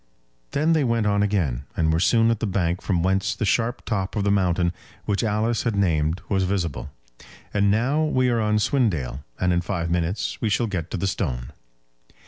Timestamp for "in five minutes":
9.53-10.41